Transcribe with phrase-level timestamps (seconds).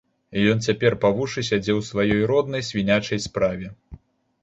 [0.53, 3.75] Ён цяпер па вушы сядзеў у сваёй роднай свінячай справе.